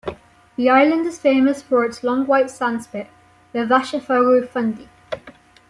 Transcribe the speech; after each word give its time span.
The 0.55 0.67
island 0.67 1.05
is 1.05 1.19
famous 1.19 1.61
for 1.61 1.85
its 1.85 2.03
long 2.03 2.25
white 2.25 2.49
sand 2.49 2.81
spit- 2.83 3.11
the 3.53 3.59
"Vashafaru-thundi". 3.59 4.87